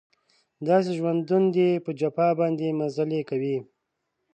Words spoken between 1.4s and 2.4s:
دی په جفا